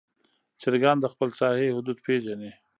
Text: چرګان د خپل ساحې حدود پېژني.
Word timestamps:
چرګان 0.61 0.97
د 1.01 1.05
خپل 1.13 1.29
ساحې 1.39 1.75
حدود 1.75 1.97
پېژني. 2.05 2.51